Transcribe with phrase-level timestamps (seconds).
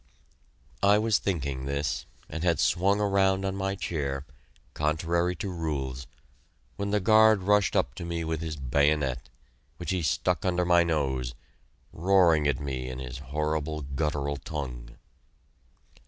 [0.81, 4.25] I was thinking this, and had swung around on my chair,
[4.73, 6.07] contrary to rules,
[6.75, 9.29] when the guard rushed up to me with his bayonet,
[9.77, 11.35] which he stuck under my nose,
[11.93, 14.97] roaring at me in his horrible guttural tongue.